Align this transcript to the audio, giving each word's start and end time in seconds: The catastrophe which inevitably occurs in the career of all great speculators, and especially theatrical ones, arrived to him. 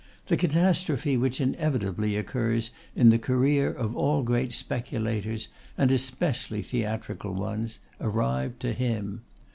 The 0.25 0.35
catastrophe 0.35 1.15
which 1.15 1.39
inevitably 1.39 2.15
occurs 2.15 2.71
in 2.95 3.09
the 3.09 3.19
career 3.19 3.71
of 3.71 3.95
all 3.95 4.23
great 4.23 4.51
speculators, 4.51 5.47
and 5.77 5.91
especially 5.91 6.63
theatrical 6.63 7.33
ones, 7.35 7.77
arrived 7.99 8.59
to 8.61 8.73
him. 8.73 9.21